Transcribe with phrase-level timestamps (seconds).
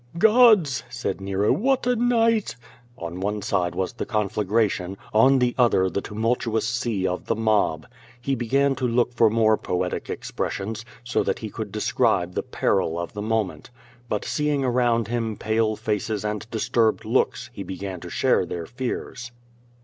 [0.17, 2.55] "Gods!" said Nero, "what a night."
[2.97, 7.85] On one side was the conflagration, on the other the tumultuous sea of the mob.
[8.19, 12.97] He began to look for more poetic expressions, so that he could describe the peril
[12.97, 13.69] of the moment.
[14.09, 19.31] But seeing around him pale faces and disturlx^d looks he began to share their fears.